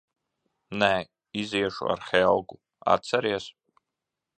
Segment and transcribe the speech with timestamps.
[0.83, 0.89] Nē.
[1.43, 2.61] Iziešu ar Helgu,
[2.97, 3.51] atceries?